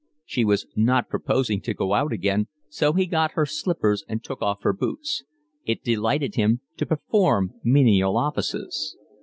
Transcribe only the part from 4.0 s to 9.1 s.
and took off her boots. It delighted him to perform menial offices.